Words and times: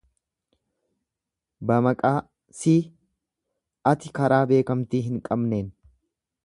Bamaqaa 1.71 2.15
si, 2.61 2.75
ati 3.93 4.13
karaa 4.21 4.43
beekkamtii 4.53 5.05
hin 5.11 5.25
qabneen 5.29 5.71